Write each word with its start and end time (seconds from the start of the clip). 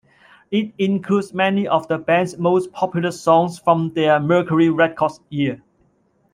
It 0.49 0.73
includes 0.79 1.31
many 1.31 1.67
of 1.67 1.87
the 1.87 1.99
band's 1.99 2.35
most 2.39 2.71
popular 2.71 3.11
songs 3.11 3.59
from 3.59 3.91
their 3.93 4.19
Mercury 4.19 4.67
Records 4.71 5.19
era. 5.29 5.61